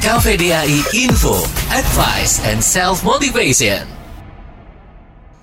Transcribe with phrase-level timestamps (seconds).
[0.00, 3.84] KVDAI Info, Advice and Self Motivation.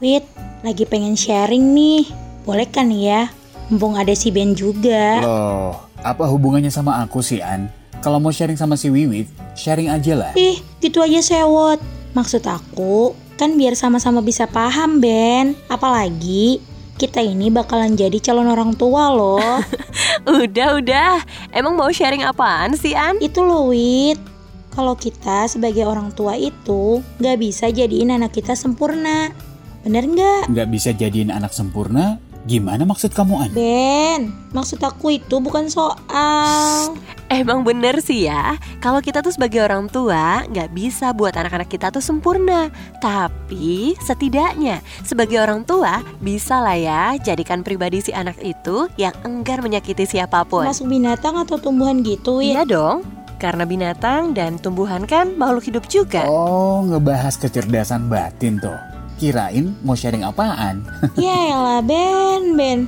[0.01, 0.25] Wit,
[0.65, 2.09] lagi pengen sharing nih.
[2.41, 3.29] Boleh kan ya?
[3.69, 5.21] Mumpung ada si Ben juga.
[5.21, 7.69] Loh, apa hubungannya sama aku sih, An?
[8.01, 10.33] Kalau mau sharing sama si Wiwit, sharing aja lah.
[10.33, 11.77] Ih, gitu aja sewot.
[12.17, 15.53] Maksud aku, kan biar sama-sama bisa paham, Ben.
[15.69, 16.57] Apalagi,
[16.97, 19.61] kita ini bakalan jadi calon orang tua loh.
[20.25, 21.21] Udah, udah.
[21.53, 23.21] Emang mau sharing apaan sih, An?
[23.21, 24.36] Itu loh, Wit.
[24.77, 29.33] Kalau kita sebagai orang tua itu nggak bisa jadiin anak kita sempurna.
[29.81, 30.53] Bener nggak?
[30.53, 33.49] Nggak bisa jadiin anak sempurna, gimana maksud kamu, An?
[33.57, 36.93] Ben, maksud aku itu bukan soal...
[37.27, 41.91] Emang bener sih ya, kalau kita tuh sebagai orang tua nggak bisa buat anak-anak kita
[41.91, 42.71] tuh sempurna.
[43.03, 49.59] Tapi setidaknya sebagai orang tua bisa lah ya jadikan pribadi si anak itu yang enggar
[49.59, 50.69] menyakiti siapa pun.
[50.69, 52.61] Masuk binatang atau tumbuhan gitu ya?
[52.61, 53.03] Iya dong,
[53.37, 56.25] karena binatang dan tumbuhan kan makhluk hidup juga.
[56.25, 58.77] Oh, ngebahas kecerdasan batin tuh.
[59.17, 60.85] Kirain mau sharing apaan?
[61.17, 62.79] ya elah Ben, Ben.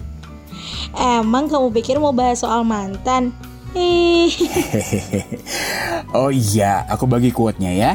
[1.20, 3.32] Emang kamu pikir mau bahas soal mantan?
[3.70, 4.34] Ih,
[6.18, 7.92] oh iya, aku bagi quote-nya ya.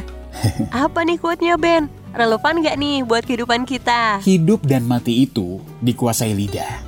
[0.72, 1.92] Apa nih quote-nya Ben?
[2.16, 4.24] Relevan nggak nih buat kehidupan kita?
[4.24, 6.80] Hidup dan mati itu dikuasai lidah.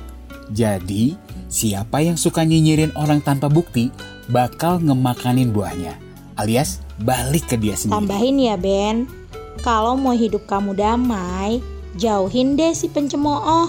[0.48, 1.12] Jadi,
[1.48, 3.90] siapa yang suka nyinyirin orang tanpa bukti
[4.28, 5.96] bakal ngemakanin buahnya.
[6.38, 7.98] Alias balik ke dia sendiri.
[7.98, 9.10] tambahin ya Ben.
[9.58, 11.58] Kalau mau hidup kamu damai,
[11.98, 13.66] jauhin deh si pencemooh.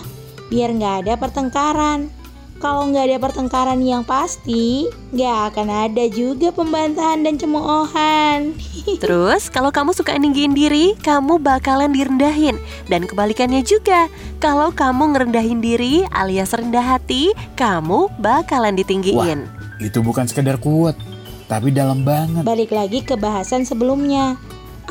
[0.54, 2.19] Biar nggak ada pertengkaran.
[2.60, 8.52] Kalau nggak ada pertengkaran yang pasti, nggak akan ada juga pembantahan dan cemoohan.
[9.04, 12.60] Terus kalau kamu suka ninggiin diri, kamu bakalan direndahin.
[12.92, 14.12] Dan kebalikannya juga,
[14.44, 19.48] kalau kamu ngerendahin diri alias rendah hati, kamu bakalan ditinggiin.
[19.80, 21.00] Itu bukan sekedar quote,
[21.48, 22.44] tapi dalam banget.
[22.44, 24.36] Balik lagi ke bahasan sebelumnya.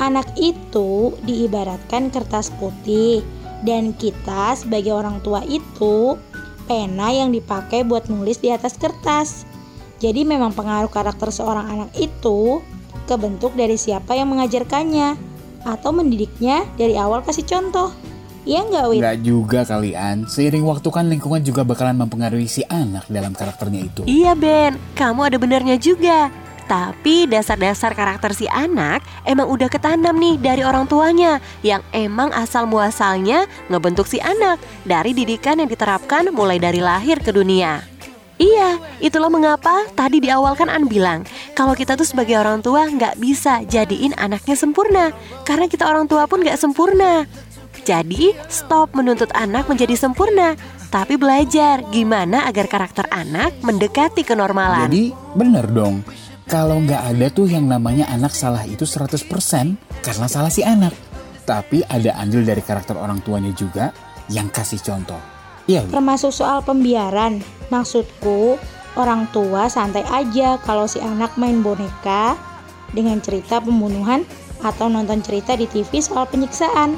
[0.01, 3.21] Anak itu diibaratkan kertas putih
[3.63, 6.15] dan kita sebagai orang tua itu
[6.69, 9.49] pena yang dipakai buat nulis di atas kertas.
[9.97, 12.61] Jadi memang pengaruh karakter seorang anak itu
[13.09, 15.17] kebentuk dari siapa yang mengajarkannya
[15.65, 17.89] atau mendidiknya dari awal kasih contoh.
[18.47, 18.99] Iya nggak Wit?
[19.03, 20.15] Nggak juga kalian.
[20.29, 24.01] Seiring waktu kan lingkungan juga bakalan mempengaruhi si anak dalam karakternya itu.
[24.07, 26.31] Iya Ben, kamu ada benernya juga.
[26.69, 32.69] Tapi dasar-dasar karakter si anak emang udah ketanam nih dari orang tuanya yang emang asal
[32.69, 37.81] muasalnya ngebentuk si anak dari didikan yang diterapkan mulai dari lahir ke dunia.
[38.37, 41.25] Iya, itulah mengapa tadi di awal kan An bilang
[41.57, 45.11] kalau kita tuh sebagai orang tua nggak bisa jadiin anaknya sempurna
[45.43, 47.25] karena kita orang tua pun nggak sempurna.
[47.81, 50.53] Jadi stop menuntut anak menjadi sempurna,
[50.93, 54.85] tapi belajar gimana agar karakter anak mendekati kenormalan.
[54.85, 56.05] Jadi bener dong.
[56.49, 59.29] Kalau nggak ada tuh yang namanya anak salah itu 100%
[60.01, 60.97] karena salah si anak.
[61.45, 63.93] Tapi ada andil dari karakter orang tuanya juga
[64.33, 65.21] yang kasih contoh.
[65.69, 65.85] Iya?
[65.93, 67.45] Termasuk soal pembiaran.
[67.69, 68.57] Maksudku,
[68.97, 72.33] orang tua santai aja kalau si anak main boneka
[72.97, 74.25] dengan cerita pembunuhan
[74.65, 76.97] atau nonton cerita di TV soal penyiksaan.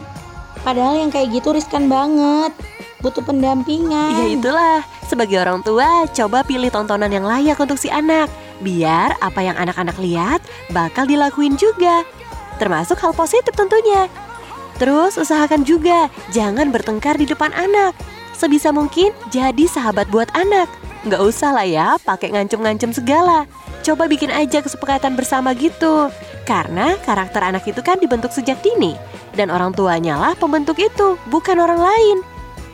[0.63, 2.55] Padahal yang kayak gitu riskan banget.
[3.03, 4.15] Butuh pendampingan.
[4.15, 4.79] Ya itulah,
[5.11, 8.31] sebagai orang tua coba pilih tontonan yang layak untuk si anak.
[8.61, 10.39] Biar apa yang anak-anak lihat
[10.69, 12.05] bakal dilakuin juga.
[12.61, 14.05] Termasuk hal positif tentunya.
[14.77, 17.97] Terus usahakan juga jangan bertengkar di depan anak.
[18.37, 20.69] Sebisa mungkin jadi sahabat buat anak.
[21.05, 23.49] Nggak usah lah ya pakai ngancem-ngancem segala.
[23.81, 26.13] Coba bikin aja kesepakatan bersama gitu.
[26.45, 28.93] Karena karakter anak itu kan dibentuk sejak dini.
[29.33, 32.17] Dan orang tuanya lah pembentuk itu, bukan orang lain.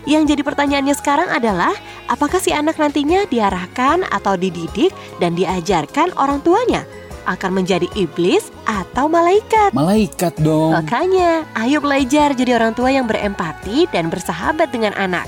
[0.07, 1.75] Yang jadi pertanyaannya sekarang adalah,
[2.07, 6.87] apakah si anak nantinya diarahkan atau dididik dan diajarkan orang tuanya?
[7.27, 9.75] Akan menjadi iblis atau malaikat?
[9.75, 10.71] Malaikat dong.
[10.71, 15.27] Makanya, ayo belajar jadi orang tua yang berempati dan bersahabat dengan anak.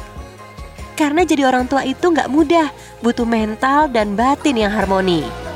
[0.96, 2.72] Karena jadi orang tua itu nggak mudah,
[3.04, 5.49] butuh mental dan batin yang harmoni.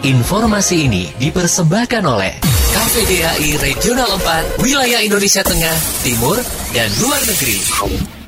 [0.00, 2.40] Informasi ini dipersembahkan oleh
[2.72, 4.16] KVDAI Regional
[4.56, 6.40] 4, Wilayah Indonesia Tengah, Timur,
[6.72, 8.19] dan Luar Negeri.